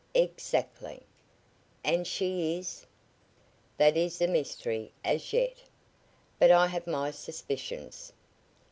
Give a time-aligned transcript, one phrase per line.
[0.15, 1.03] "Exactly."
[1.83, 2.87] "And she is"
[3.77, 5.57] "That is a mystery as yet,
[6.39, 8.11] but I have my suspicions.